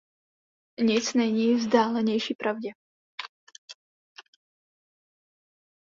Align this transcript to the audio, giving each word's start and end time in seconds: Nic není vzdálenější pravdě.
Nic 0.79 1.13
není 1.15 1.53
vzdálenější 1.55 2.35
pravdě. 2.35 2.71